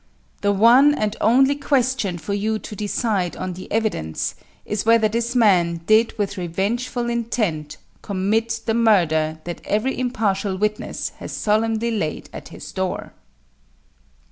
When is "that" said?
9.43-9.61